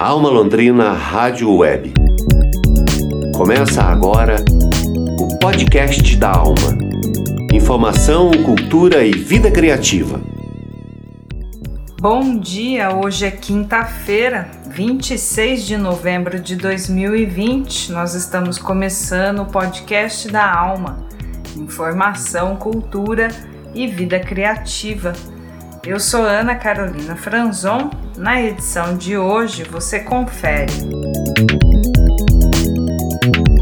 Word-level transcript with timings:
Alma 0.00 0.28
Londrina 0.28 0.92
Rádio 0.92 1.52
Web. 1.56 1.92
Começa 3.36 3.82
agora 3.82 4.36
o 5.18 5.36
podcast 5.40 6.16
da 6.16 6.30
Alma. 6.30 6.78
Informação, 7.52 8.30
cultura 8.44 9.04
e 9.04 9.10
vida 9.10 9.50
criativa. 9.50 10.20
Bom 12.00 12.38
dia, 12.38 12.94
hoje 12.94 13.26
é 13.26 13.30
quinta-feira, 13.32 14.48
26 14.68 15.66
de 15.66 15.76
novembro 15.76 16.38
de 16.38 16.54
2020. 16.54 17.90
Nós 17.90 18.14
estamos 18.14 18.56
começando 18.56 19.40
o 19.40 19.46
podcast 19.46 20.30
da 20.30 20.48
Alma. 20.48 21.08
Informação, 21.56 22.54
cultura 22.54 23.26
e 23.74 23.88
vida 23.88 24.20
criativa. 24.20 25.12
Eu 25.88 25.98
sou 25.98 26.22
Ana 26.22 26.54
Carolina 26.54 27.16
Franzon. 27.16 27.88
Na 28.14 28.38
edição 28.42 28.94
de 28.94 29.16
hoje 29.16 29.64
você 29.64 30.00
confere. 30.00 30.70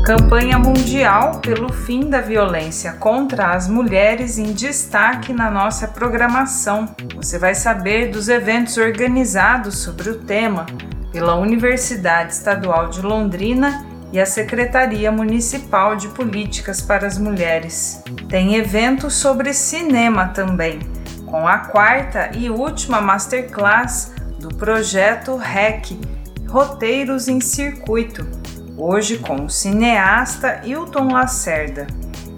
Campanha 0.04 0.58
Mundial 0.58 1.38
pelo 1.38 1.72
Fim 1.72 2.10
da 2.10 2.20
Violência 2.20 2.94
contra 2.94 3.52
as 3.52 3.68
Mulheres 3.68 4.38
em 4.38 4.52
destaque 4.52 5.32
na 5.32 5.48
nossa 5.48 5.86
programação. 5.86 6.88
Você 7.14 7.38
vai 7.38 7.54
saber 7.54 8.10
dos 8.10 8.28
eventos 8.28 8.76
organizados 8.76 9.78
sobre 9.78 10.10
o 10.10 10.18
tema 10.18 10.66
pela 11.12 11.36
Universidade 11.36 12.32
Estadual 12.32 12.88
de 12.88 13.02
Londrina 13.02 13.86
e 14.12 14.18
a 14.18 14.26
Secretaria 14.26 15.12
Municipal 15.12 15.94
de 15.94 16.08
Políticas 16.08 16.80
para 16.80 17.06
as 17.06 17.18
Mulheres. 17.18 18.02
Tem 18.28 18.56
eventos 18.56 19.14
sobre 19.14 19.54
cinema 19.54 20.26
também 20.26 20.95
com 21.36 21.46
a 21.46 21.58
quarta 21.58 22.30
e 22.34 22.48
última 22.48 22.98
masterclass 22.98 24.14
do 24.40 24.48
projeto 24.48 25.36
REC 25.36 26.00
Roteiros 26.48 27.28
em 27.28 27.42
Circuito, 27.42 28.26
hoje 28.74 29.18
com 29.18 29.44
o 29.44 29.50
cineasta 29.50 30.62
Hilton 30.64 31.12
Lacerda. 31.12 31.86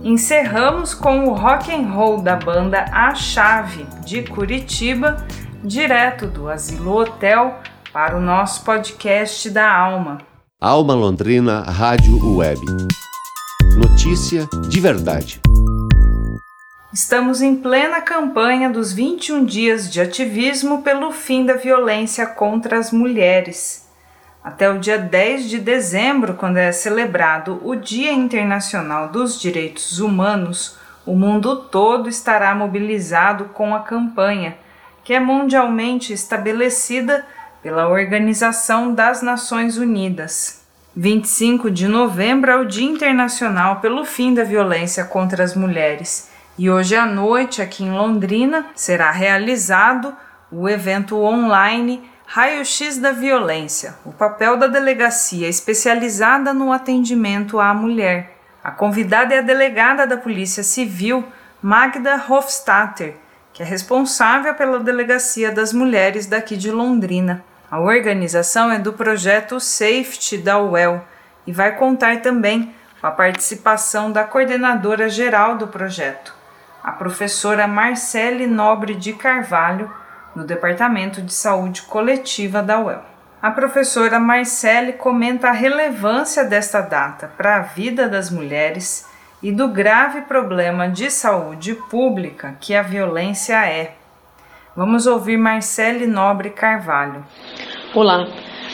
Encerramos 0.02 0.94
com 0.94 1.28
o 1.28 1.34
rock 1.34 1.72
and 1.72 1.92
roll 1.92 2.20
da 2.20 2.34
banda 2.34 2.86
A 2.90 3.14
Chave 3.14 3.86
de 4.04 4.24
Curitiba, 4.24 5.24
direto 5.62 6.26
do 6.26 6.48
Asilo 6.48 6.96
Hotel 6.96 7.54
para 7.92 8.16
o 8.16 8.20
nosso 8.20 8.64
podcast 8.64 9.48
da 9.48 9.72
Alma. 9.72 10.18
Alma 10.60 10.94
Londrina 10.94 11.60
Rádio 11.60 12.36
Web. 12.36 12.60
Notícia 13.76 14.48
de 14.68 14.80
verdade. 14.80 15.40
Estamos 17.00 17.40
em 17.40 17.54
plena 17.54 18.00
campanha 18.00 18.68
dos 18.68 18.92
21 18.92 19.44
dias 19.44 19.88
de 19.88 20.00
ativismo 20.00 20.82
pelo 20.82 21.12
fim 21.12 21.46
da 21.46 21.54
violência 21.54 22.26
contra 22.26 22.76
as 22.76 22.90
mulheres. 22.90 23.88
Até 24.42 24.68
o 24.68 24.80
dia 24.80 24.98
10 24.98 25.48
de 25.48 25.60
dezembro, 25.60 26.34
quando 26.34 26.56
é 26.56 26.72
celebrado 26.72 27.60
o 27.62 27.76
Dia 27.76 28.12
Internacional 28.12 29.10
dos 29.10 29.40
Direitos 29.40 30.00
Humanos, 30.00 30.76
o 31.06 31.14
mundo 31.14 31.54
todo 31.70 32.08
estará 32.08 32.52
mobilizado 32.52 33.44
com 33.44 33.76
a 33.76 33.80
campanha, 33.84 34.58
que 35.04 35.14
é 35.14 35.20
mundialmente 35.20 36.12
estabelecida 36.12 37.24
pela 37.62 37.88
Organização 37.88 38.92
das 38.92 39.22
Nações 39.22 39.76
Unidas. 39.76 40.66
25 40.96 41.70
de 41.70 41.86
novembro 41.86 42.50
é 42.50 42.56
o 42.56 42.64
Dia 42.64 42.90
Internacional 42.90 43.76
pelo 43.76 44.04
fim 44.04 44.34
da 44.34 44.42
violência 44.42 45.04
contra 45.04 45.44
as 45.44 45.54
mulheres 45.54 46.36
e 46.58 46.68
hoje 46.68 46.96
à 46.96 47.06
noite, 47.06 47.62
aqui 47.62 47.84
em 47.84 47.92
Londrina, 47.92 48.66
será 48.74 49.12
realizado 49.12 50.12
o 50.50 50.68
evento 50.68 51.16
online 51.22 52.02
Raio-X 52.26 52.98
da 52.98 53.12
Violência, 53.12 53.94
o 54.04 54.12
papel 54.12 54.56
da 54.56 54.66
delegacia 54.66 55.48
especializada 55.48 56.52
no 56.52 56.72
atendimento 56.72 57.60
à 57.60 57.72
mulher. 57.72 58.36
A 58.62 58.72
convidada 58.72 59.34
é 59.34 59.38
a 59.38 59.42
delegada 59.42 60.06
da 60.06 60.16
Polícia 60.16 60.64
Civil, 60.64 61.24
Magda 61.62 62.22
Hofstadter, 62.28 63.14
que 63.52 63.62
é 63.62 63.66
responsável 63.66 64.52
pela 64.54 64.80
Delegacia 64.80 65.50
das 65.50 65.72
Mulheres 65.72 66.26
daqui 66.26 66.56
de 66.56 66.70
Londrina. 66.70 67.44
A 67.70 67.80
organização 67.80 68.70
é 68.70 68.78
do 68.78 68.92
projeto 68.92 69.60
Safety 69.60 70.38
da 70.38 70.58
UEL 70.58 71.04
e 71.46 71.52
vai 71.52 71.76
contar 71.76 72.20
também 72.20 72.74
com 73.00 73.06
a 73.06 73.10
participação 73.10 74.10
da 74.10 74.24
coordenadora 74.24 75.08
geral 75.08 75.56
do 75.56 75.68
projeto, 75.68 76.34
a 76.88 76.92
professora 76.92 77.68
Marcele 77.68 78.46
Nobre 78.46 78.94
de 78.94 79.12
Carvalho, 79.12 79.92
no 80.34 80.42
Departamento 80.42 81.20
de 81.20 81.34
Saúde 81.34 81.82
Coletiva 81.82 82.62
da 82.62 82.80
UEL. 82.80 83.02
A 83.42 83.50
professora 83.50 84.18
Marcele 84.18 84.94
comenta 84.94 85.48
a 85.48 85.52
relevância 85.52 86.44
desta 86.44 86.80
data 86.80 87.30
para 87.36 87.56
a 87.56 87.60
vida 87.60 88.08
das 88.08 88.30
mulheres 88.30 89.06
e 89.42 89.52
do 89.52 89.68
grave 89.68 90.22
problema 90.22 90.88
de 90.88 91.10
saúde 91.10 91.74
pública 91.74 92.56
que 92.58 92.74
a 92.74 92.80
violência 92.80 93.66
é. 93.66 93.94
Vamos 94.74 95.06
ouvir 95.06 95.36
Marcele 95.36 96.06
Nobre 96.06 96.48
Carvalho. 96.48 97.22
Olá, 97.94 98.26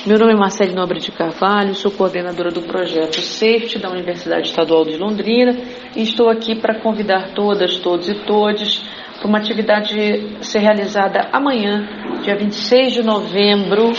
meu 0.07 0.19
nome 0.19 0.35
é 0.35 0.37
Marcele 0.37 0.75
Nobre 0.75 1.01
de 1.01 1.11
Carvalho, 1.11 1.75
sou 1.75 1.91
coordenadora 1.91 2.51
do 2.51 2.61
projeto 2.61 3.23
Safety 3.23 3.79
da 3.79 3.89
Universidade 3.89 4.49
Estadual 4.49 4.85
de 4.85 4.99
Londrina 4.99 5.57
e 5.97 6.03
estou 6.03 6.29
aqui 6.29 6.55
para 6.55 6.79
convidar 6.79 7.33
todas, 7.33 7.79
todos 7.79 8.07
e 8.11 8.15
todes 8.15 8.83
para 9.19 9.27
uma 9.27 9.39
atividade 9.39 9.95
ser 10.43 10.59
realizada 10.59 11.31
amanhã, 11.33 11.89
dia 12.23 12.37
26 12.37 12.93
de 12.93 13.03
novembro, 13.03 13.93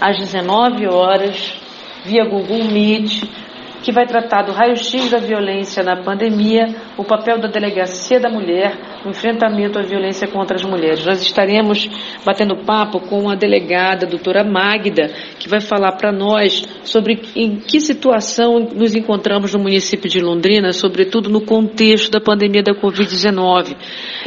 às 0.00 0.16
19 0.18 0.86
horas, 0.86 1.60
via 2.04 2.24
Google 2.24 2.66
Meet, 2.70 3.24
que 3.84 3.92
vai 3.92 4.06
tratar 4.06 4.44
do 4.44 4.52
raio-x 4.52 5.10
da 5.10 5.18
violência 5.18 5.82
na 5.82 6.02
pandemia, 6.02 6.74
o 6.96 7.04
papel 7.04 7.38
da 7.38 7.48
delegacia 7.48 8.18
da 8.18 8.30
mulher 8.30 8.78
no 9.04 9.10
enfrentamento 9.10 9.78
à 9.78 9.82
violência 9.82 10.26
contra 10.26 10.56
as 10.56 10.64
mulheres. 10.64 11.04
Nós 11.04 11.20
estaremos 11.20 11.90
batendo 12.24 12.64
papo 12.64 12.98
com 13.00 13.28
a 13.28 13.34
delegada, 13.34 14.06
a 14.06 14.08
doutora 14.08 14.42
Magda, 14.42 15.12
que 15.38 15.50
vai 15.50 15.60
falar 15.60 15.92
para 15.92 16.10
nós 16.10 16.66
sobre 16.82 17.20
em 17.36 17.56
que 17.56 17.78
situação 17.78 18.58
nos 18.74 18.94
encontramos 18.94 19.52
no 19.52 19.60
município 19.60 20.08
de 20.08 20.18
Londrina, 20.18 20.72
sobretudo 20.72 21.28
no 21.28 21.42
contexto 21.42 22.10
da 22.10 22.22
pandemia 22.22 22.62
da 22.62 22.72
Covid-19. 22.72 23.76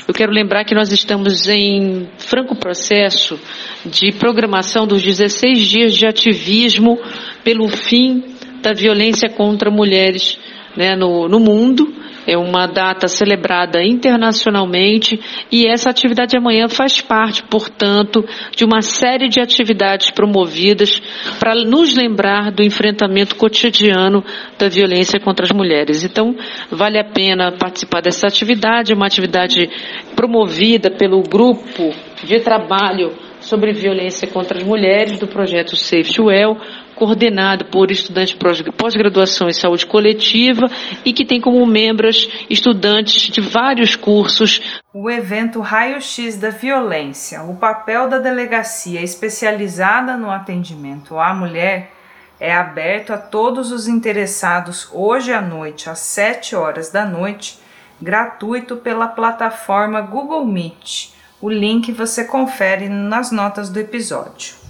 Eu 0.07 0.13
quero 0.13 0.31
lembrar 0.31 0.65
que 0.65 0.75
nós 0.75 0.91
estamos 0.91 1.49
em 1.49 2.07
franco 2.19 2.55
processo 2.55 3.39
de 3.83 4.11
programação 4.11 4.85
dos 4.85 5.01
16 5.01 5.67
dias 5.67 5.95
de 5.95 6.05
ativismo 6.05 6.99
pelo 7.43 7.67
fim 7.67 8.36
da 8.67 8.73
violência 8.73 9.29
contra 9.29 9.71
mulheres 9.71 10.37
né, 10.75 10.93
no, 10.93 11.29
no 11.29 11.39
mundo. 11.39 11.93
É 12.27 12.37
uma 12.37 12.65
data 12.67 13.07
celebrada 13.07 13.81
internacionalmente 13.81 15.17
e 15.49 15.65
essa 15.65 15.89
atividade 15.89 16.31
de 16.31 16.37
amanhã 16.37 16.67
faz 16.67 16.99
parte, 16.99 17.41
portanto, 17.43 18.25
de 18.53 18.65
uma 18.65 18.81
série 18.81 19.29
de 19.29 19.39
atividades 19.39 20.11
promovidas 20.11 21.01
para 21.39 21.55
nos 21.55 21.95
lembrar 21.95 22.51
do 22.51 22.61
enfrentamento 22.61 23.37
cotidiano 23.37 24.21
da 24.59 24.67
violência 24.67 25.21
contra 25.21 25.45
as 25.45 25.53
mulheres. 25.53 26.03
Então, 26.03 26.35
vale 26.69 26.99
a 26.99 27.05
pena 27.05 27.53
participar 27.53 28.01
dessa 28.01 28.27
atividade, 28.27 28.91
é 28.91 28.95
uma 28.95 29.07
atividade 29.07 29.69
promovida 30.13 30.91
pelo 30.91 31.23
grupo 31.23 31.93
de 32.25 32.41
trabalho 32.41 33.13
sobre 33.39 33.71
violência 33.71 34.27
contra 34.27 34.57
as 34.57 34.63
mulheres 34.65 35.17
do 35.17 35.27
projeto 35.27 35.77
Safe 35.77 36.19
Well, 36.19 36.57
coordenado 36.97 37.65
por 37.65 37.91
estudantes 37.91 38.35
de 38.35 38.71
pós-graduação 38.71 39.47
em 39.47 39.53
saúde 39.53 39.85
coletiva 39.85 40.67
e 41.05 41.13
que 41.13 41.23
tem 41.23 41.39
como 41.39 41.65
membros 41.65 42.27
estudantes 42.49 43.31
de 43.31 43.39
vários 43.39 43.95
cursos. 43.95 44.81
O 44.93 45.09
evento 45.09 45.61
Raio-X 45.61 46.37
da 46.37 46.49
Violência, 46.49 47.43
o 47.43 47.55
papel 47.55 48.09
da 48.09 48.17
delegacia 48.17 49.01
especializada 49.01 50.17
no 50.17 50.29
atendimento 50.29 51.17
à 51.17 51.33
mulher, 51.33 51.91
é 52.39 52.53
aberto 52.53 53.13
a 53.13 53.17
todos 53.17 53.71
os 53.71 53.87
interessados 53.87 54.89
hoje 54.91 55.31
à 55.31 55.41
noite, 55.41 55.89
às 55.89 55.99
7 55.99 56.55
horas 56.55 56.91
da 56.91 57.05
noite, 57.05 57.59
gratuito 58.01 58.77
pela 58.77 59.07
plataforma 59.07 60.01
Google 60.01 60.45
Meet. 60.45 61.13
O 61.39 61.49
link 61.49 61.91
você 61.91 62.25
confere 62.25 62.89
nas 62.89 63.31
notas 63.31 63.69
do 63.69 63.79
episódio 63.79 64.66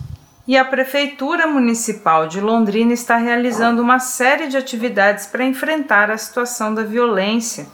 e 0.47 0.55
a 0.55 0.63
Prefeitura 0.63 1.45
Municipal 1.45 2.25
de 2.25 2.39
Londrina 2.39 2.93
está 2.93 3.17
realizando 3.17 3.81
uma 3.81 3.99
série 3.99 4.47
de 4.47 4.55
atividades 4.55 5.27
para 5.27 5.43
enfrentar 5.43 6.09
a 6.09 6.17
situação 6.17 6.73
da 6.73 6.83
violência, 6.83 7.67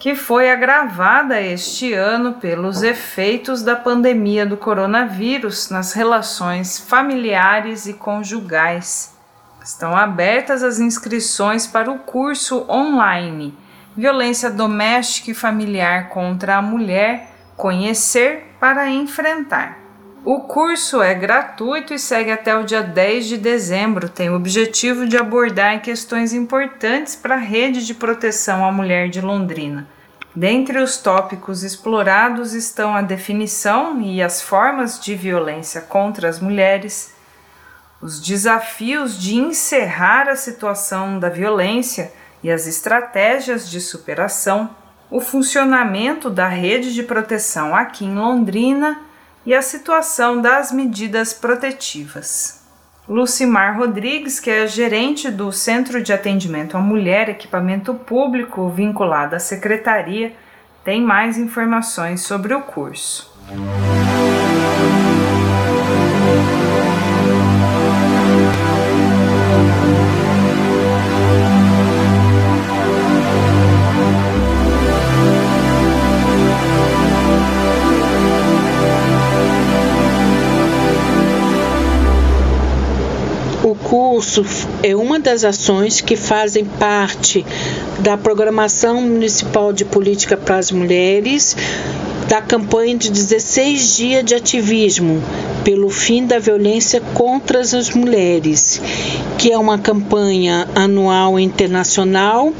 que 0.00 0.16
foi 0.16 0.50
agravada 0.50 1.40
este 1.40 1.92
ano 1.92 2.34
pelos 2.34 2.82
efeitos 2.82 3.62
da 3.62 3.76
pandemia 3.76 4.44
do 4.44 4.56
coronavírus 4.56 5.70
nas 5.70 5.92
relações 5.92 6.78
familiares 6.78 7.86
e 7.86 7.94
conjugais. 7.94 9.16
Estão 9.62 9.96
abertas 9.96 10.64
as 10.64 10.80
inscrições 10.80 11.66
para 11.68 11.90
o 11.90 12.00
curso 12.00 12.66
online 12.68 13.56
Violência 13.96 14.50
Doméstica 14.50 15.30
e 15.30 15.34
Familiar 15.34 16.08
contra 16.08 16.56
a 16.56 16.62
Mulher 16.62 17.30
Conhecer 17.56 18.54
para 18.60 18.88
Enfrentar 18.88 19.87
O 20.24 20.40
curso 20.40 21.00
é 21.00 21.14
gratuito 21.14 21.94
e 21.94 21.98
segue 21.98 22.30
até 22.30 22.56
o 22.56 22.64
dia 22.64 22.82
10 22.82 23.26
de 23.26 23.38
dezembro. 23.38 24.08
Tem 24.08 24.28
o 24.28 24.34
objetivo 24.34 25.06
de 25.06 25.16
abordar 25.16 25.80
questões 25.80 26.32
importantes 26.32 27.14
para 27.14 27.36
a 27.36 27.38
rede 27.38 27.86
de 27.86 27.94
proteção 27.94 28.64
à 28.64 28.72
mulher 28.72 29.08
de 29.08 29.20
Londrina. 29.20 29.88
Dentre 30.34 30.78
os 30.78 30.98
tópicos 30.98 31.62
explorados 31.62 32.52
estão 32.52 32.94
a 32.94 33.00
definição 33.02 34.00
e 34.02 34.20
as 34.20 34.42
formas 34.42 35.00
de 35.00 35.14
violência 35.14 35.80
contra 35.80 36.28
as 36.28 36.40
mulheres, 36.40 37.14
os 38.00 38.20
desafios 38.20 39.18
de 39.18 39.36
encerrar 39.36 40.28
a 40.28 40.36
situação 40.36 41.18
da 41.18 41.28
violência 41.28 42.12
e 42.42 42.50
as 42.50 42.66
estratégias 42.66 43.70
de 43.70 43.80
superação, 43.80 44.70
o 45.10 45.20
funcionamento 45.20 46.28
da 46.28 46.46
rede 46.46 46.92
de 46.92 47.02
proteção 47.02 47.74
aqui 47.74 48.04
em 48.04 48.14
Londrina 48.14 49.07
e 49.48 49.54
a 49.54 49.62
situação 49.62 50.42
das 50.42 50.70
medidas 50.70 51.32
protetivas. 51.32 52.62
Lucimar 53.08 53.78
Rodrigues, 53.78 54.38
que 54.38 54.50
é 54.50 54.66
gerente 54.66 55.30
do 55.30 55.50
Centro 55.50 56.02
de 56.02 56.12
Atendimento 56.12 56.76
à 56.76 56.80
Mulher 56.80 57.30
Equipamento 57.30 57.94
Público 57.94 58.68
vinculado 58.68 59.34
à 59.34 59.38
Secretaria, 59.38 60.34
tem 60.84 61.00
mais 61.00 61.38
informações 61.38 62.20
sobre 62.20 62.52
o 62.52 62.60
curso. 62.60 63.34
Das 85.28 85.44
ações 85.44 86.00
que 86.00 86.16
fazem 86.16 86.64
parte 86.64 87.44
da 87.98 88.16
programação 88.16 89.02
municipal 89.02 89.74
de 89.74 89.84
política 89.84 90.38
para 90.38 90.56
as 90.56 90.72
mulheres 90.72 91.54
da 92.26 92.40
campanha 92.40 92.96
de 92.96 93.10
16 93.10 93.96
dias 93.96 94.24
de 94.24 94.34
ativismo 94.34 95.22
pelo 95.64 95.90
fim 95.90 96.24
da 96.24 96.38
violência 96.38 96.98
contra 97.12 97.60
as 97.60 97.90
mulheres, 97.90 98.80
que 99.36 99.52
é 99.52 99.58
uma 99.58 99.76
campanha 99.76 100.66
anual 100.74 101.38
internacional 101.38 102.50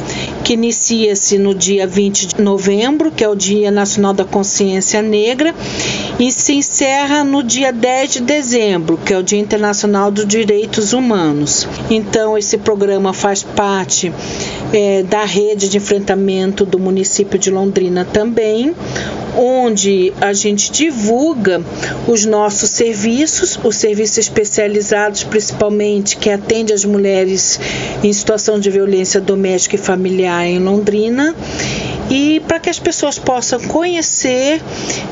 que 0.49 0.55
inicia-se 0.55 1.37
no 1.37 1.55
dia 1.55 1.87
20 1.87 2.29
de 2.29 2.41
novembro, 2.41 3.11
que 3.11 3.23
é 3.23 3.29
o 3.29 3.35
Dia 3.35 3.71
Nacional 3.71 4.15
da 4.15 4.25
Consciência 4.25 5.03
Negra, 5.03 5.55
e 6.19 6.33
se 6.33 6.55
encerra 6.55 7.23
no 7.23 7.43
dia 7.43 7.71
10 7.71 8.13
de 8.13 8.21
dezembro, 8.23 8.97
que 8.97 9.13
é 9.13 9.19
o 9.19 9.23
Dia 9.23 9.39
Internacional 9.39 10.11
dos 10.11 10.27
Direitos 10.27 10.95
Humanos. 10.95 11.69
Então, 11.91 12.39
esse 12.39 12.57
programa 12.57 13.13
faz 13.13 13.43
parte 13.43 14.11
é, 14.73 15.03
da 15.03 15.25
rede 15.25 15.69
de 15.69 15.77
enfrentamento 15.77 16.65
do 16.65 16.79
município 16.79 17.39
de 17.39 17.51
Londrina 17.51 18.05
também, 18.05 18.75
onde 19.37 20.13
a 20.21 20.33
gente 20.33 20.71
divulga 20.71 21.63
os 22.07 22.25
nossos 22.25 22.71
serviços, 22.71 23.59
os 23.63 23.77
serviços 23.77 24.19
especializados 24.19 25.23
principalmente 25.23 26.17
que 26.17 26.31
atende 26.31 26.73
as 26.73 26.85
mulheres 26.85 27.61
em 28.03 28.13
situação 28.13 28.59
de 28.59 28.71
violência 28.71 29.21
doméstica 29.21 29.77
e 29.77 29.79
familiar 29.79 30.45
em 30.47 30.59
Londrina 30.59 31.35
e 32.11 32.41
para 32.41 32.59
que 32.59 32.71
as 32.71 32.79
pessoas 32.79 33.19
possam 33.19 33.61
conhecer, 33.61 34.63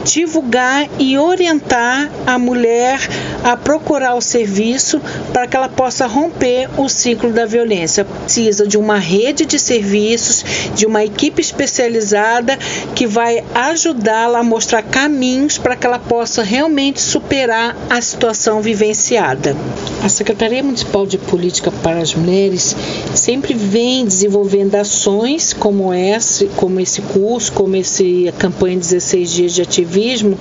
divulgar 0.04 0.88
e 0.98 1.18
orientar 1.18 2.10
a 2.26 2.38
mulher 2.38 2.98
a 3.44 3.56
procurar 3.56 4.14
o 4.14 4.20
serviço 4.20 5.00
para 5.32 5.46
que 5.46 5.56
ela 5.56 5.68
possa 5.68 6.06
romper 6.06 6.68
o 6.78 6.88
ciclo 6.88 7.32
da 7.32 7.44
violência. 7.44 8.04
Precisa 8.04 8.66
de 8.66 8.78
uma 8.78 8.98
rede 8.98 9.45
de 9.46 9.58
serviços, 9.58 10.44
de 10.74 10.86
uma 10.86 11.04
equipe 11.04 11.40
especializada 11.40 12.58
que 12.94 13.06
vai 13.06 13.44
ajudá-la 13.54 14.40
a 14.40 14.42
mostrar 14.42 14.82
caminhos 14.82 15.58
para 15.58 15.76
que 15.76 15.86
ela 15.86 15.98
possa 15.98 16.42
realmente 16.42 17.00
superar 17.00 17.76
a 17.88 18.00
situação 18.00 18.60
vivenciada. 18.60 19.56
A 20.02 20.08
Secretaria 20.08 20.62
Municipal 20.62 21.06
de 21.06 21.18
Política 21.18 21.70
para 21.82 22.00
as 22.00 22.14
Mulheres 22.14 22.76
sempre 23.14 23.54
vem 23.54 24.04
desenvolvendo 24.04 24.74
ações 24.74 25.52
como 25.52 25.92
essa, 25.92 26.46
como 26.56 26.80
esse 26.80 27.00
curso, 27.02 27.52
como 27.52 27.76
esse 27.76 28.32
campanha 28.38 28.76
16 28.76 29.30
dias 29.30 29.52
de 29.52 29.62
ativismo, 29.62 30.38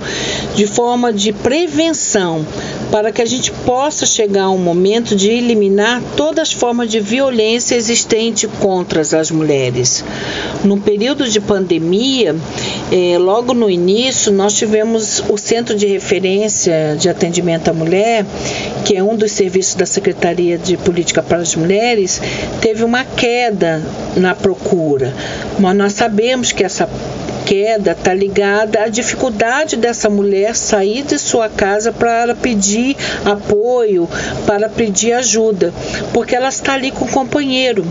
de 0.55 0.67
forma 0.67 1.11
de 1.11 1.33
prevenção, 1.33 2.45
para 2.91 3.11
que 3.11 3.21
a 3.21 3.25
gente 3.25 3.51
possa 3.65 4.05
chegar 4.05 4.43
a 4.43 4.49
um 4.49 4.57
momento 4.57 5.15
de 5.15 5.29
eliminar 5.29 6.01
todas 6.15 6.49
as 6.49 6.51
formas 6.53 6.89
de 6.89 6.99
violência 6.99 7.75
existente 7.75 8.47
contra 8.47 8.94
as 8.99 9.31
mulheres. 9.31 10.03
No 10.63 10.77
período 10.77 11.27
de 11.27 11.39
pandemia, 11.39 12.35
eh, 12.91 13.17
logo 13.17 13.53
no 13.53 13.69
início, 13.69 14.31
nós 14.31 14.53
tivemos 14.53 15.23
o 15.29 15.37
Centro 15.37 15.75
de 15.75 15.85
Referência 15.85 16.95
de 16.97 17.09
Atendimento 17.09 17.69
à 17.69 17.73
Mulher, 17.73 18.25
que 18.85 18.95
é 18.95 19.03
um 19.03 19.15
dos 19.15 19.31
serviços 19.31 19.75
da 19.75 19.85
Secretaria 19.85 20.57
de 20.57 20.77
Política 20.77 21.21
para 21.21 21.39
as 21.39 21.55
Mulheres, 21.55 22.21
teve 22.61 22.83
uma 22.83 23.03
queda 23.03 23.81
na 24.15 24.33
procura. 24.33 25.13
Mas 25.59 25.75
nós 25.75 25.93
sabemos 25.93 26.51
que 26.51 26.63
essa 26.63 26.89
queda 27.45 27.91
está 27.91 28.13
ligada 28.13 28.81
à 28.81 28.87
dificuldade 28.87 29.77
dessa 29.77 30.09
mulher 30.09 30.55
sair 30.55 31.03
de 31.03 31.19
sua 31.19 31.47
casa 31.47 31.91
para 31.91 32.33
pedir 32.33 32.97
apoio, 33.23 34.09
para 34.45 34.67
pedir 34.67 35.13
ajuda, 35.13 35.73
porque 36.13 36.35
ela 36.35 36.49
está 36.49 36.73
ali 36.73 36.91
com 36.91 37.05
o 37.05 37.09
companheiro 37.09 37.85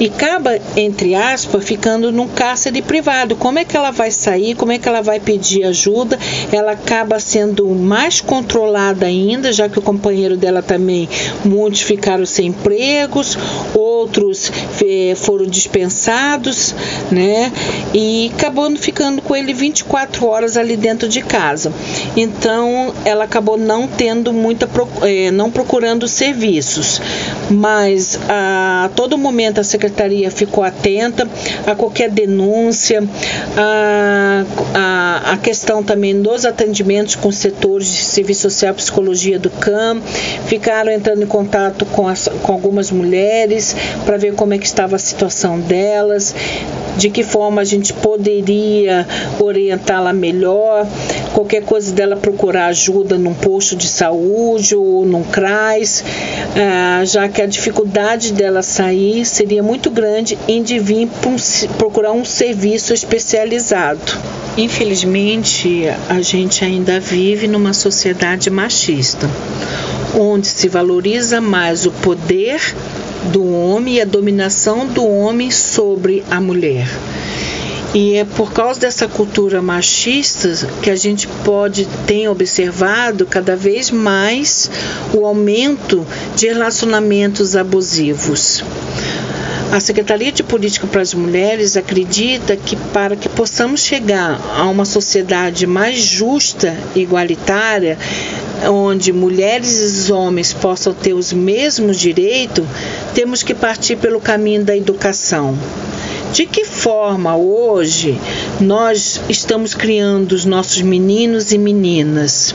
e 0.00 0.06
acaba, 0.06 0.58
entre 0.76 1.14
aspas, 1.14 1.64
ficando 1.64 2.10
num 2.10 2.26
cárcere 2.26 2.82
privado. 2.82 3.36
Como 3.36 3.58
é 3.58 3.64
que 3.64 3.76
ela 3.76 3.92
vai 3.92 4.10
sair? 4.10 4.54
Como 4.56 4.72
é 4.72 4.78
que 4.78 4.88
ela 4.88 5.00
vai 5.00 5.20
pedir 5.20 5.64
ajuda? 5.64 6.18
Ela 6.50 6.72
acaba 6.72 7.20
sendo 7.20 7.66
mais 7.68 8.20
controlada 8.20 9.06
ainda, 9.06 9.52
já 9.52 9.68
que 9.68 9.78
o 9.78 9.82
companheiro 9.82 10.36
dela 10.36 10.62
também, 10.62 11.08
muitos 11.44 11.82
ficaram 11.82 12.26
sem 12.26 12.48
empregos, 12.48 13.38
outros 13.72 14.50
eh, 14.84 15.14
foram 15.14 15.46
dispensados, 15.46 16.74
né? 17.10 17.52
E 17.94 18.32
acabou 18.36 18.68
ficando 18.84 19.22
com 19.22 19.34
ele 19.34 19.54
24 19.54 20.26
horas 20.26 20.58
ali 20.58 20.76
dentro 20.76 21.08
de 21.08 21.22
casa. 21.22 21.72
Então, 22.14 22.92
ela 23.04 23.24
acabou 23.24 23.56
não 23.56 23.88
tendo 23.88 24.30
muita, 24.30 24.68
eh, 25.02 25.30
não 25.30 25.50
procurando 25.50 26.06
serviços, 26.06 27.00
mas 27.50 28.18
a 28.28 28.90
todo 28.94 29.16
momento 29.16 29.58
a 29.58 29.64
secretaria 29.64 30.30
ficou 30.30 30.62
atenta 30.62 31.26
a 31.66 31.74
qualquer 31.74 32.10
denúncia, 32.10 33.02
a, 33.56 34.44
a, 34.74 35.32
a 35.32 35.36
questão 35.38 35.82
também 35.82 36.20
dos 36.20 36.44
atendimentos 36.44 37.14
com 37.14 37.32
setores 37.32 37.86
de 37.86 38.04
serviço 38.04 38.42
social 38.42 38.74
psicologia 38.74 39.38
do 39.38 39.48
CAM, 39.48 40.02
ficaram 40.46 40.92
entrando 40.92 41.22
em 41.22 41.26
contato 41.26 41.86
com, 41.86 42.06
as, 42.06 42.28
com 42.42 42.52
algumas 42.52 42.90
mulheres 42.90 43.74
para 44.04 44.18
ver 44.18 44.34
como 44.34 44.52
é 44.52 44.58
que 44.58 44.66
estava 44.66 44.96
a 44.96 44.98
situação 44.98 45.58
delas, 45.58 46.34
de 46.96 47.10
que 47.10 47.22
forma 47.22 47.62
a 47.62 47.64
gente 47.64 47.92
poderia 47.92 49.06
orientá-la 49.40 50.12
melhor, 50.12 50.86
qualquer 51.32 51.62
coisa 51.62 51.92
dela 51.92 52.16
procurar 52.16 52.66
ajuda 52.66 53.18
num 53.18 53.34
posto 53.34 53.76
de 53.76 53.88
saúde 53.88 54.74
ou 54.76 55.04
num 55.04 55.22
CRAS, 55.22 56.04
ah, 56.56 57.04
já 57.04 57.28
que 57.28 57.42
a 57.42 57.46
dificuldade 57.46 58.32
dela 58.32 58.62
sair 58.62 59.24
seria 59.24 59.62
muito 59.62 59.90
grande 59.90 60.38
em 60.48 60.62
vir 60.62 61.08
procurar 61.78 62.12
um 62.12 62.24
serviço 62.24 62.94
especializado. 62.94 64.00
Infelizmente, 64.56 65.84
a 66.08 66.20
gente 66.20 66.64
ainda 66.64 67.00
vive 67.00 67.48
numa 67.48 67.72
sociedade 67.72 68.50
machista, 68.50 69.28
onde 70.18 70.46
se 70.46 70.68
valoriza 70.68 71.40
mais 71.40 71.86
o 71.86 71.90
poder 71.90 72.60
do 73.32 73.44
homem 73.52 73.94
e 73.94 74.00
a 74.00 74.04
dominação 74.04 74.86
do 74.86 75.06
homem 75.06 75.50
sobre 75.50 76.24
a 76.30 76.40
mulher. 76.40 76.88
E 77.94 78.14
é 78.14 78.24
por 78.24 78.52
causa 78.52 78.80
dessa 78.80 79.06
cultura 79.06 79.62
machista 79.62 80.50
que 80.82 80.90
a 80.90 80.96
gente 80.96 81.28
pode 81.44 81.86
ter 82.06 82.28
observado 82.28 83.24
cada 83.24 83.54
vez 83.54 83.88
mais 83.88 84.68
o 85.12 85.24
aumento 85.24 86.04
de 86.34 86.48
relacionamentos 86.48 87.54
abusivos. 87.54 88.64
A 89.70 89.80
Secretaria 89.80 90.30
de 90.30 90.42
Política 90.42 90.86
para 90.86 91.02
as 91.02 91.14
Mulheres 91.14 91.76
acredita 91.76 92.56
que 92.56 92.76
para 92.92 93.16
que 93.16 93.28
possamos 93.28 93.80
chegar 93.80 94.40
a 94.56 94.64
uma 94.64 94.84
sociedade 94.84 95.66
mais 95.66 95.98
justa 95.98 96.76
e 96.94 97.00
igualitária, 97.00 97.98
onde 98.68 99.12
mulheres 99.12 100.08
e 100.08 100.12
homens 100.12 100.52
possam 100.52 100.92
ter 100.92 101.14
os 101.14 101.32
mesmos 101.32 101.98
direitos, 101.98 102.64
temos 103.14 103.42
que 103.42 103.54
partir 103.54 103.96
pelo 103.96 104.20
caminho 104.20 104.64
da 104.64 104.76
educação. 104.76 105.56
De 106.32 106.46
que 106.46 106.64
forma 106.64 107.36
hoje 107.36 108.18
nós 108.60 109.20
estamos 109.28 109.72
criando 109.72 110.32
os 110.32 110.44
nossos 110.44 110.82
meninos 110.82 111.52
e 111.52 111.58
meninas? 111.58 112.52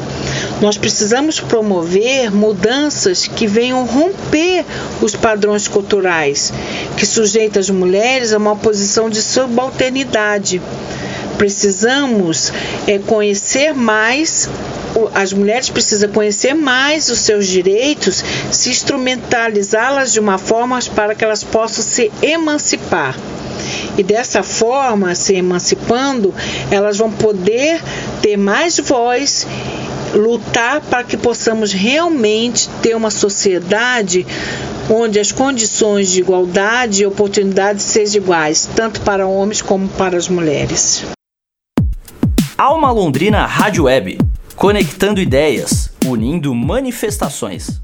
Nós 0.59 0.77
precisamos 0.77 1.39
promover 1.39 2.29
mudanças 2.29 3.25
que 3.25 3.47
venham 3.47 3.85
romper 3.85 4.65
os 5.01 5.15
padrões 5.15 5.69
culturais 5.69 6.51
que 6.97 7.05
sujeitam 7.05 7.61
as 7.61 7.69
mulheres 7.69 8.33
a 8.33 8.37
uma 8.37 8.57
posição 8.57 9.09
de 9.09 9.21
subalternidade. 9.21 10.61
Precisamos 11.37 12.51
é, 12.85 12.99
conhecer 12.99 13.73
mais 13.73 14.49
as 15.13 15.33
mulheres 15.33 15.69
precisam 15.69 16.09
conhecer 16.09 16.53
mais 16.53 17.09
os 17.09 17.19
seus 17.19 17.47
direitos, 17.47 18.23
se 18.51 18.69
instrumentalizá-las 18.69 20.13
de 20.13 20.19
uma 20.19 20.37
forma 20.37 20.79
para 20.95 21.15
que 21.15 21.23
elas 21.23 21.43
possam 21.43 21.83
se 21.83 22.11
emancipar. 22.21 23.15
E 23.97 24.03
dessa 24.03 24.43
forma, 24.43 25.13
se 25.15 25.35
emancipando, 25.35 26.33
elas 26.71 26.97
vão 26.97 27.11
poder 27.11 27.81
ter 28.21 28.37
mais 28.37 28.79
voz, 28.79 29.45
lutar 30.13 30.81
para 30.81 31.03
que 31.03 31.17
possamos 31.17 31.73
realmente 31.73 32.69
ter 32.81 32.95
uma 32.95 33.11
sociedade 33.11 34.25
onde 34.89 35.19
as 35.19 35.31
condições 35.31 36.09
de 36.09 36.21
igualdade 36.21 37.03
e 37.03 37.05
oportunidade 37.05 37.83
sejam 37.83 38.23
iguais, 38.23 38.67
tanto 38.75 39.01
para 39.01 39.27
homens 39.27 39.61
como 39.61 39.87
para 39.87 40.17
as 40.17 40.27
mulheres. 40.27 41.03
Alma 42.57 42.91
Londrina 42.91 43.45
Rádio 43.45 43.83
Web 43.83 44.17
Conectando 44.59 45.21
ideias, 45.21 45.89
unindo 46.05 46.53
manifestações. 46.53 47.81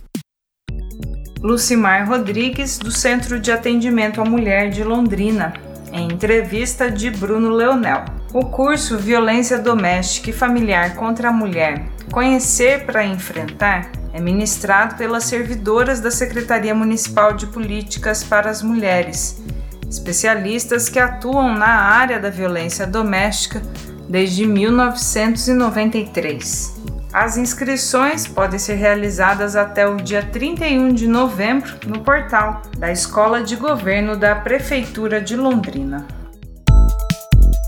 Lucimar 1.42 2.06
Rodrigues, 2.06 2.78
do 2.78 2.92
Centro 2.92 3.40
de 3.40 3.50
Atendimento 3.50 4.20
à 4.20 4.26
Mulher 4.26 4.72
de 4.72 4.84
Londrina, 4.84 5.54
em 5.94 6.12
entrevista 6.12 6.92
de 6.92 7.10
Bruno 7.10 7.50
Leonel. 7.50 8.04
O 8.34 8.48
curso 8.48 8.98
Violência 8.98 9.58
Doméstica 9.58 10.32
e 10.32 10.34
Familiar 10.34 10.96
contra 10.96 11.30
a 11.30 11.32
Mulher 11.32 11.86
Conhecer 12.12 12.86
para 12.86 13.06
Enfrentar 13.06 13.90
é 14.12 14.20
ministrado 14.20 14.98
pelas 14.98 15.24
servidoras 15.24 16.02
da 16.02 16.12
Secretaria 16.12 16.76
Municipal 16.76 17.32
de 17.32 17.48
Políticas 17.48 18.22
para 18.22 18.50
as 18.50 18.62
Mulheres, 18.62 19.42
especialistas 19.90 20.90
que 20.90 21.00
atuam 21.00 21.56
na 21.56 21.70
área 21.70 22.20
da 22.20 22.30
violência 22.30 22.86
doméstica 22.86 23.62
desde 24.08 24.46
1993. 24.46 26.76
As 27.14 27.38
inscrições 27.38 28.28
podem 28.28 28.60
ser 28.60 28.76
realizadas 28.76 29.56
até 29.56 29.88
o 29.88 29.96
dia 29.96 30.22
31 30.22 30.94
de 30.94 31.08
novembro 31.08 31.74
no 31.88 32.02
portal 32.02 32.62
da 32.78 32.92
Escola 32.92 33.42
de 33.42 33.56
Governo 33.56 34.18
da 34.18 34.36
Prefeitura 34.36 35.22
de 35.22 35.38
Londrina. 35.38 36.06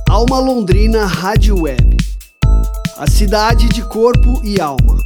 Alma 0.09 0.39
Londrina 0.39 1.05
Rádio 1.05 1.61
Web. 1.61 1.95
A 2.97 3.09
cidade 3.09 3.69
de 3.69 3.87
corpo 3.87 4.41
e 4.43 4.59
alma. 4.59 4.97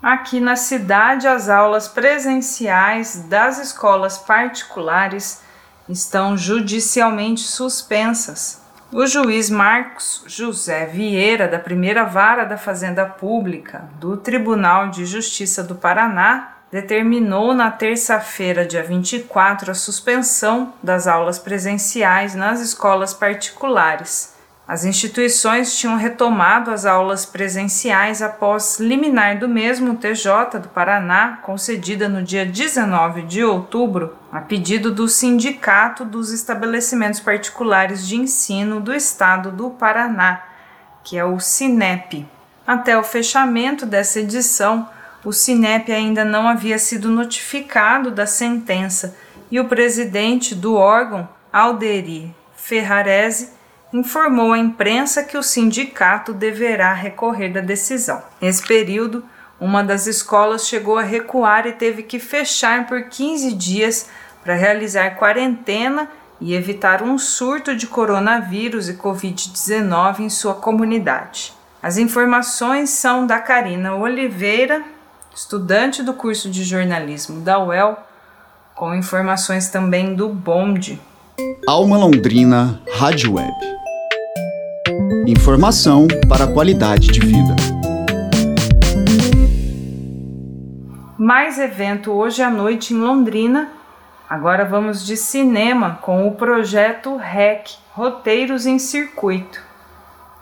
Aqui 0.00 0.38
na 0.38 0.54
cidade, 0.54 1.26
as 1.26 1.48
aulas 1.48 1.88
presenciais 1.88 3.24
das 3.28 3.58
escolas 3.58 4.18
particulares 4.18 5.40
estão 5.88 6.36
judicialmente 6.36 7.40
suspensas 7.40 8.62
o 8.94 9.08
juiz 9.08 9.50
Marcos 9.50 10.22
José 10.24 10.86
Vieira, 10.86 11.48
da 11.48 11.58
primeira 11.58 12.04
vara 12.04 12.44
da 12.44 12.56
Fazenda 12.56 13.04
Pública 13.04 13.88
do 13.98 14.16
Tribunal 14.16 14.88
de 14.88 15.04
Justiça 15.04 15.64
do 15.64 15.74
Paraná, 15.74 16.58
determinou 16.70 17.52
na 17.52 17.72
terça-feira, 17.72 18.64
dia 18.64 18.84
24, 18.84 19.72
a 19.72 19.74
suspensão 19.74 20.74
das 20.80 21.08
aulas 21.08 21.40
presenciais 21.40 22.36
nas 22.36 22.60
escolas 22.60 23.12
particulares. 23.12 24.32
As 24.66 24.84
instituições 24.84 25.76
tinham 25.76 25.96
retomado 25.96 26.70
as 26.70 26.86
aulas 26.86 27.26
presenciais 27.26 28.22
após 28.22 28.78
liminar 28.78 29.40
do 29.40 29.48
mesmo 29.48 29.96
TJ 29.96 30.60
do 30.62 30.68
Paraná, 30.68 31.40
concedida 31.42 32.08
no 32.08 32.22
dia 32.22 32.46
19 32.46 33.22
de 33.22 33.42
outubro, 33.42 34.16
a 34.34 34.40
pedido 34.40 34.90
do 34.90 35.06
Sindicato 35.06 36.04
dos 36.04 36.32
Estabelecimentos 36.32 37.20
Particulares 37.20 38.04
de 38.04 38.16
Ensino 38.16 38.80
do 38.80 38.92
Estado 38.92 39.52
do 39.52 39.70
Paraná, 39.70 40.42
que 41.04 41.16
é 41.16 41.24
o 41.24 41.38
SINEP. 41.38 42.26
Até 42.66 42.98
o 42.98 43.04
fechamento 43.04 43.86
dessa 43.86 44.18
edição, 44.18 44.88
o 45.24 45.32
SINEP 45.32 45.92
ainda 45.92 46.24
não 46.24 46.48
havia 46.48 46.80
sido 46.80 47.10
notificado 47.10 48.10
da 48.10 48.26
sentença 48.26 49.16
e 49.52 49.60
o 49.60 49.68
presidente 49.68 50.52
do 50.52 50.74
órgão, 50.74 51.28
Alderi 51.52 52.34
Ferrarese, 52.56 53.50
informou 53.92 54.52
à 54.52 54.58
imprensa 54.58 55.22
que 55.22 55.38
o 55.38 55.44
sindicato 55.44 56.32
deverá 56.32 56.92
recorrer 56.92 57.50
da 57.50 57.60
decisão. 57.60 58.20
Nesse 58.40 58.66
período, 58.66 59.24
uma 59.60 59.84
das 59.84 60.08
escolas 60.08 60.66
chegou 60.66 60.98
a 60.98 61.02
recuar 61.02 61.68
e 61.68 61.72
teve 61.72 62.02
que 62.02 62.18
fechar 62.18 62.88
por 62.88 63.04
15 63.04 63.54
dias 63.54 64.08
para 64.44 64.54
realizar 64.54 65.16
quarentena 65.16 66.08
e 66.40 66.54
evitar 66.54 67.02
um 67.02 67.18
surto 67.18 67.74
de 67.74 67.86
coronavírus 67.86 68.88
e 68.88 68.94
Covid-19 68.94 70.20
em 70.20 70.28
sua 70.28 70.54
comunidade. 70.54 71.54
As 71.82 71.96
informações 71.96 72.90
são 72.90 73.26
da 73.26 73.38
Karina 73.38 73.94
Oliveira, 73.94 74.82
estudante 75.34 76.02
do 76.02 76.12
curso 76.12 76.50
de 76.50 76.62
jornalismo 76.62 77.40
da 77.40 77.58
UEL, 77.58 77.98
com 78.74 78.94
informações 78.94 79.68
também 79.68 80.14
do 80.14 80.28
Bonde. 80.28 81.00
Alma 81.66 81.96
Londrina 81.96 82.80
Rádio 82.94 83.34
Web. 83.34 83.52
Informação 85.26 86.06
para 86.28 86.44
a 86.44 86.52
qualidade 86.52 87.08
de 87.08 87.20
vida. 87.20 87.56
Mais 91.18 91.58
evento 91.58 92.12
hoje 92.12 92.42
à 92.42 92.50
noite 92.50 92.92
em 92.92 92.98
Londrina. 92.98 93.68
Agora 94.34 94.64
vamos 94.64 95.06
de 95.06 95.16
cinema 95.16 96.00
com 96.02 96.26
o 96.26 96.34
projeto 96.34 97.16
REC 97.16 97.76
Roteiros 97.92 98.66
em 98.66 98.80
Circuito. 98.80 99.62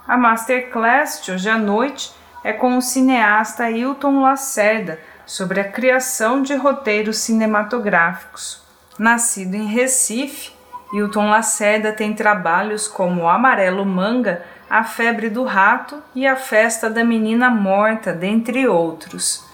A 0.07 0.17
Masterclass 0.17 1.21
de 1.23 1.31
hoje 1.31 1.47
à 1.47 1.59
noite 1.59 2.11
é 2.43 2.51
com 2.51 2.75
o 2.75 2.81
cineasta 2.81 3.69
Hilton 3.69 4.19
Lacerda 4.19 4.99
sobre 5.27 5.59
a 5.59 5.71
criação 5.71 6.41
de 6.41 6.55
roteiros 6.55 7.19
cinematográficos. 7.19 8.63
Nascido 8.97 9.53
em 9.53 9.67
Recife, 9.67 10.53
Hilton 10.91 11.29
Lacerda 11.29 11.91
tem 11.91 12.15
trabalhos 12.15 12.87
como 12.87 13.29
Amarelo 13.29 13.85
Manga 13.85 14.43
a 14.67 14.83
Febre 14.83 15.29
do 15.29 15.43
Rato 15.43 16.01
e 16.15 16.25
A 16.25 16.35
Festa 16.35 16.89
da 16.89 17.03
Menina 17.03 17.51
Morta, 17.51 18.11
dentre 18.11 18.67
outros. 18.67 19.52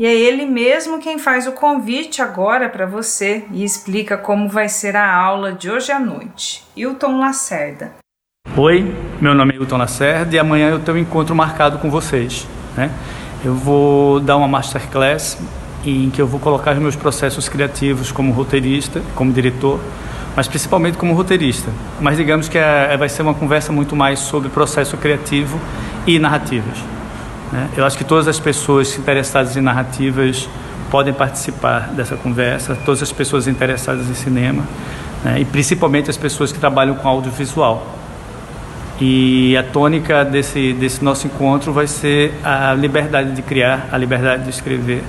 E 0.00 0.06
é 0.06 0.14
ele 0.14 0.46
mesmo 0.46 0.98
quem 0.98 1.18
faz 1.18 1.46
o 1.46 1.52
convite 1.52 2.22
agora 2.22 2.70
para 2.70 2.86
você 2.86 3.44
e 3.52 3.62
explica 3.62 4.16
como 4.16 4.48
vai 4.48 4.66
ser 4.66 4.96
a 4.96 5.14
aula 5.14 5.52
de 5.52 5.70
hoje 5.70 5.92
à 5.92 6.00
noite. 6.00 6.64
Hilton 6.74 7.18
Lacerda. 7.18 7.92
Oi, 8.56 8.94
meu 9.20 9.34
nome 9.34 9.52
é 9.52 9.56
Hilton 9.56 9.76
Lacerda 9.76 10.34
e 10.34 10.38
amanhã 10.38 10.70
eu 10.70 10.80
tenho 10.80 10.96
um 10.96 11.00
encontro 11.02 11.34
marcado 11.34 11.78
com 11.80 11.90
vocês. 11.90 12.48
Né? 12.74 12.90
Eu 13.44 13.54
vou 13.54 14.20
dar 14.20 14.38
uma 14.38 14.48
masterclass 14.48 15.36
em 15.84 16.08
que 16.08 16.22
eu 16.22 16.26
vou 16.26 16.40
colocar 16.40 16.72
os 16.72 16.78
meus 16.78 16.96
processos 16.96 17.46
criativos 17.46 18.10
como 18.10 18.32
roteirista, 18.32 19.02
como 19.14 19.30
diretor, 19.30 19.78
mas 20.34 20.48
principalmente 20.48 20.96
como 20.96 21.12
roteirista. 21.12 21.70
Mas 22.00 22.16
digamos 22.16 22.48
que 22.48 22.56
é, 22.56 22.96
vai 22.96 23.10
ser 23.10 23.20
uma 23.20 23.34
conversa 23.34 23.70
muito 23.70 23.94
mais 23.94 24.20
sobre 24.20 24.48
processo 24.48 24.96
criativo 24.96 25.60
e 26.06 26.18
narrativas. 26.18 26.78
Né? 27.52 27.68
Eu 27.76 27.84
acho 27.84 27.96
que 27.96 28.04
todas 28.04 28.28
as 28.28 28.38
pessoas 28.38 28.96
interessadas 28.98 29.56
em 29.56 29.60
narrativas 29.60 30.48
podem 30.90 31.12
participar 31.12 31.88
dessa 31.92 32.16
conversa, 32.16 32.76
todas 32.84 33.02
as 33.02 33.12
pessoas 33.12 33.46
interessadas 33.46 34.08
em 34.08 34.14
cinema, 34.14 34.64
né? 35.24 35.40
e 35.40 35.44
principalmente 35.44 36.10
as 36.10 36.16
pessoas 36.16 36.52
que 36.52 36.58
trabalham 36.58 36.94
com 36.94 37.08
audiovisual. 37.08 37.86
E 39.00 39.56
a 39.56 39.62
tônica 39.62 40.24
desse, 40.24 40.74
desse 40.74 41.02
nosso 41.02 41.26
encontro 41.26 41.72
vai 41.72 41.86
ser 41.86 42.34
a 42.44 42.74
liberdade 42.74 43.32
de 43.32 43.40
criar, 43.40 43.88
a 43.90 43.96
liberdade 43.96 44.44
de 44.44 44.50
escrever 44.50 45.02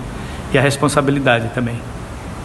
e 0.54 0.58
a 0.58 0.62
responsabilidade 0.62 1.50
também 1.54 1.76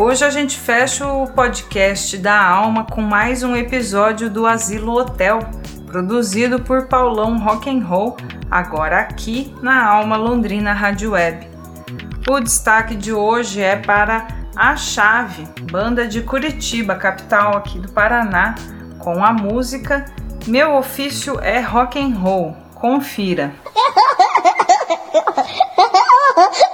Hoje 0.00 0.24
a 0.24 0.30
gente 0.30 0.58
fecha 0.58 1.06
o 1.06 1.26
podcast 1.26 2.16
da 2.16 2.42
Alma 2.42 2.86
com 2.90 3.02
mais 3.02 3.42
um 3.42 3.54
episódio 3.54 4.30
do 4.30 4.46
Asilo 4.46 4.94
Hotel, 4.94 5.40
produzido 5.84 6.58
por 6.58 6.86
Paulão 6.86 7.38
Rock 7.38 7.68
and 7.68 7.84
Roll, 7.84 8.16
agora 8.50 9.00
aqui 9.00 9.54
na 9.60 9.84
Alma 9.84 10.16
Londrina 10.16 10.72
Rádio 10.72 11.10
Web. 11.10 11.46
O 12.26 12.40
destaque 12.40 12.96
de 12.96 13.12
hoje 13.12 13.60
é 13.60 13.76
para 13.76 14.26
A 14.56 14.74
Chave, 14.74 15.46
banda 15.70 16.08
de 16.08 16.22
Curitiba, 16.22 16.94
capital 16.94 17.58
aqui 17.58 17.78
do 17.78 17.92
Paraná, 17.92 18.54
com 19.00 19.22
a 19.22 19.34
música 19.34 20.06
Meu 20.46 20.76
ofício 20.76 21.38
é 21.40 21.60
rock 21.60 22.00
and 22.00 22.16
roll. 22.16 22.56
Confira. 22.74 23.52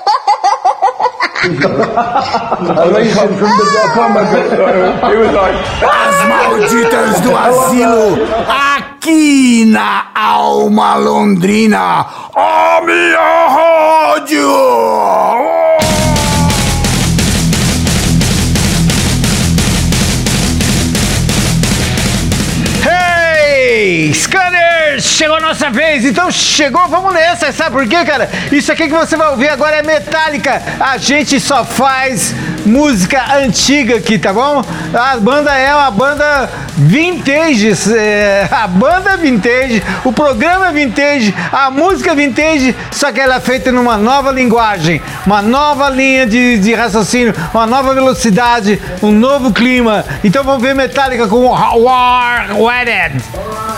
As 5.83 6.29
malditas 6.29 7.21
do 7.21 7.37
asilo 7.37 8.19
aqui 8.49 9.65
na 9.67 10.07
Alma 10.15 10.97
Londrina. 10.97 12.07
A 12.35 12.81
minha 12.85 13.49
rádio! 13.49 14.51
Hey, 22.83 24.13
Scanners! 24.13 24.66
Chegou 25.01 25.37
a 25.37 25.41
nossa 25.41 25.71
vez, 25.71 26.05
então 26.05 26.31
chegou, 26.31 26.89
vamos 26.89 27.13
nessa, 27.13 27.53
sabe 27.53 27.77
por 27.77 27.87
quê, 27.87 28.05
cara? 28.05 28.29
Isso 28.51 28.73
aqui 28.73 28.89
que 28.89 28.95
você 28.95 29.17
vai 29.17 29.29
ouvir 29.29 29.49
agora 29.49 29.77
é 29.77 29.83
Metallica. 29.83 30.63
A 30.81 30.97
gente 30.97 31.39
só 31.39 31.65
faz 31.65 32.35
música 32.67 33.37
antiga 33.37 33.97
aqui, 33.97 34.19
tá 34.19 34.33
bom? 34.33 34.63
A 34.93 35.17
banda 35.17 35.55
é 35.55 35.75
uma 35.75 35.91
banda 35.91 36.51
vintage, 36.77 37.73
é, 37.97 38.49
a 38.51 38.67
banda 38.67 39.17
vintage, 39.17 39.83
o 40.05 40.13
programa 40.13 40.73
vintage, 40.73 41.35
a 41.53 41.71
música 41.71 42.15
vintage, 42.15 42.75
só 42.91 43.13
que 43.13 43.21
ela 43.21 43.37
é 43.37 43.41
feita 43.41 43.73
numa 43.73 43.97
nova 43.97 44.31
linguagem, 44.31 45.01
uma 45.25 45.41
nova 45.41 45.89
linha 45.89 46.27
de, 46.27 46.59
de 46.59 46.75
raciocínio, 46.75 47.35
uma 47.55 47.67
nova 47.67 47.95
velocidade, 47.95 48.81
um 49.03 49.13
novo 49.13 49.53
clima. 49.53 50.05
Então 50.23 50.45
vamos 50.45 50.63
ver 50.63 50.75
Metallica 50.75 51.27
com 51.29 51.47
War 51.47 52.61
Wedded. 52.61 53.23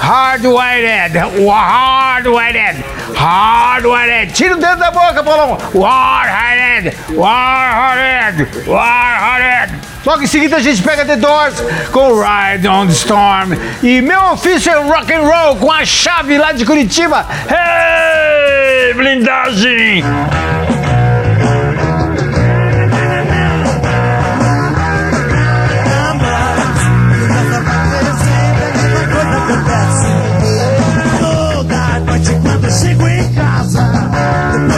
Hardwired, 0.01 1.19
hardwired, 1.19 2.85
hardwired. 3.19 4.33
Tira 4.33 4.55
o 4.57 4.61
dedo 4.61 4.77
da 4.77 4.91
boca, 4.91 5.23
Paulão. 5.23 5.59
Warheaded, 5.75 6.97
warheaded, 7.15 8.49
warheaded. 8.67 9.77
Logo 10.07 10.23
em 10.23 10.27
seguida 10.27 10.57
a 10.57 10.61
gente 10.61 10.83
pega 10.83 11.05
The 11.05 11.17
Doors 11.17 11.61
com 11.93 12.21
Ride 12.21 12.67
on 12.69 12.87
the 12.87 12.93
Storm. 12.93 13.53
E 13.83 14.01
meu 14.01 14.33
ofício 14.33 14.73
é 14.73 14.81
rock 14.81 15.13
and 15.13 15.23
roll 15.23 15.57
com 15.57 15.71
a 15.71 15.85
chave 15.85 16.39
lá 16.39 16.53
de 16.53 16.65
Curitiba. 16.65 17.27
Hey, 17.51 18.95
blindagem! 18.95 20.05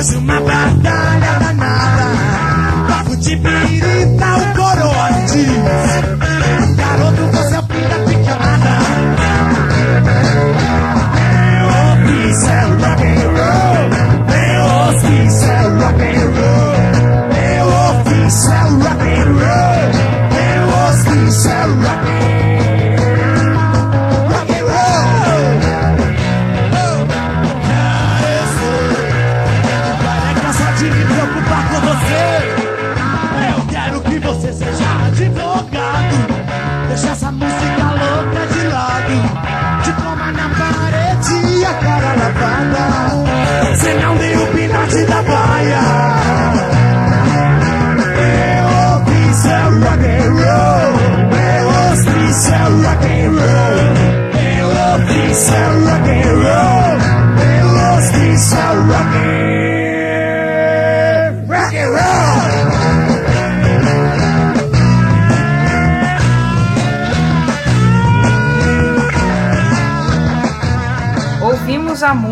De 0.03 0.17
uma 0.17 0.41
batalha 0.41 1.39
danada, 1.41 2.05
papo 2.89 3.17
de 3.19 3.37
birita, 3.37 3.80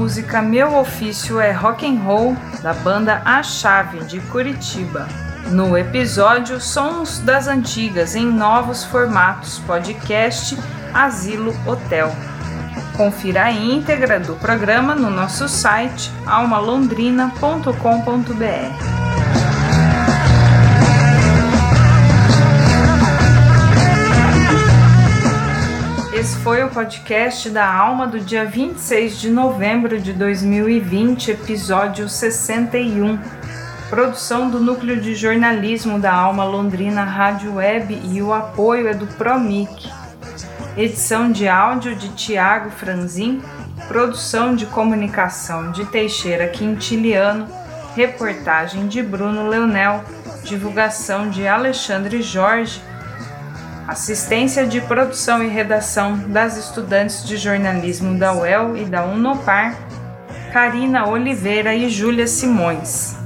música 0.09 0.41
Meu 0.41 0.75
Ofício 0.75 1.39
é 1.39 1.53
Rock 1.53 1.87
and 1.87 2.01
Roll 2.01 2.35
da 2.63 2.73
banda 2.73 3.21
A 3.27 3.43
Chave 3.43 3.99
de 4.05 4.19
Curitiba. 4.21 5.07
No 5.51 5.77
episódio 5.77 6.59
Sons 6.59 7.19
das 7.19 7.47
Antigas 7.47 8.17
em 8.17 8.25
novos 8.25 8.85
formatos 8.85 9.59
podcast 9.67 10.59
Asilo 10.95 11.55
Hotel. 11.67 12.11
Confira 12.97 13.45
a 13.45 13.53
íntegra 13.53 14.19
do 14.19 14.35
programa 14.37 14.95
no 14.95 15.11
nosso 15.11 15.47
site 15.47 16.11
almalondrina.com.br. 16.27 19.08
Esse 26.19 26.37
foi 26.39 26.65
o 26.65 26.69
podcast 26.69 27.49
da 27.49 27.73
Alma 27.73 28.05
do 28.05 28.19
dia 28.19 28.45
26 28.45 29.21
de 29.21 29.31
novembro 29.31 30.01
de 30.01 30.13
2020, 30.13 31.31
episódio 31.31 32.09
61. 32.09 33.21
Produção 33.89 34.51
do 34.51 34.59
Núcleo 34.59 35.01
de 35.01 35.15
Jornalismo 35.15 35.97
da 35.97 36.13
Alma 36.13 36.43
Londrina 36.43 37.05
Rádio 37.05 37.55
Web 37.55 38.01
e 38.03 38.21
o 38.21 38.35
apoio 38.35 38.89
é 38.89 38.95
do 38.95 39.07
Promic. 39.07 39.89
Edição 40.77 41.31
de 41.31 41.47
áudio 41.47 41.95
de 41.95 42.09
Tiago 42.09 42.71
Franzin, 42.71 43.41
produção 43.87 44.57
de 44.57 44.67
comunicação 44.67 45.71
de 45.71 45.85
Teixeira 45.85 46.49
Quintiliano, 46.49 47.47
reportagem 47.95 48.89
de 48.89 49.01
Bruno 49.05 49.49
Leonel, 49.49 50.03
divulgação 50.43 51.31
de 51.31 51.47
Alexandre 51.47 52.21
Jorge, 52.23 52.83
assistência 53.89 54.67
de 54.67 54.83
produção 54.83 55.43
e 55.43 55.49
redação 55.49 56.19
das 56.29 56.59
estudantes 56.59 57.25
de 57.25 57.39
jornalismo 57.39 58.19
da 58.19 58.35
UEL 58.35 58.77
e 58.77 58.85
da 58.85 59.03
Unopar, 59.03 59.75
Karina 60.53 61.09
Oliveira 61.09 61.75
e 61.75 61.89
Júlia 61.89 62.27
Simões. 62.27 63.17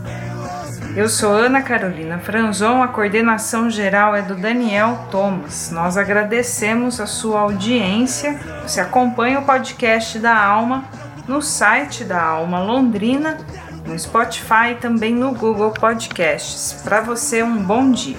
Eu 0.94 1.08
sou 1.08 1.32
Ana 1.32 1.62
Carolina 1.62 2.20
Franzon, 2.20 2.80
a 2.80 2.86
coordenação 2.86 3.68
geral 3.68 4.14
é 4.14 4.22
do 4.22 4.36
Daniel 4.36 5.08
Thomas. 5.10 5.72
Nós 5.72 5.96
agradecemos 5.96 7.00
a 7.00 7.06
sua 7.06 7.40
audiência. 7.40 8.38
Você 8.62 8.80
acompanha 8.80 9.40
o 9.40 9.44
podcast 9.44 10.16
da 10.20 10.36
Alma 10.36 10.84
no 11.26 11.42
site 11.42 12.04
da 12.04 12.22
Alma 12.22 12.60
Londrina, 12.60 13.38
no 13.84 13.98
Spotify 13.98 14.72
e 14.72 14.74
também 14.76 15.14
no 15.14 15.32
Google 15.32 15.70
Podcasts. 15.70 16.76
Para 16.84 17.00
você, 17.00 17.42
um 17.42 17.62
bom 17.62 17.90
dia. 17.90 18.16